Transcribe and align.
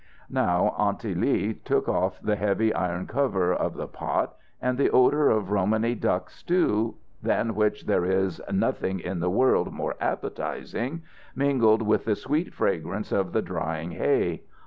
Now 0.31 0.73
Aunty 0.79 1.13
Lee 1.13 1.53
took 1.53 1.87
off 1.87 2.19
the 2.21 2.35
heavy 2.35 2.73
iron 2.73 3.05
cover 3.05 3.53
of 3.53 3.75
the 3.75 3.85
pot 3.85 4.33
and 4.59 4.75
the 4.75 4.89
odour 4.89 5.29
of 5.29 5.51
Romany 5.51 5.93
duck 5.93 6.31
stew, 6.31 6.95
than 7.21 7.53
which 7.53 7.85
there 7.85 8.03
is 8.03 8.41
nothing 8.51 8.99
in 8.99 9.19
the 9.19 9.29
world 9.29 9.71
more 9.71 9.93
appetizing, 10.01 11.03
mingled 11.35 11.83
with 11.83 12.05
the 12.05 12.15
sweet 12.15 12.51
fragrance 12.51 13.11
of 13.11 13.31
the 13.31 13.43
drying 13.43 13.91
hay. 13.91 14.41